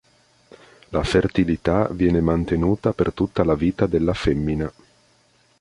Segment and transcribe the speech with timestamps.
[0.89, 4.73] La fertilità viene mantenuta per tutta la vita della femmina.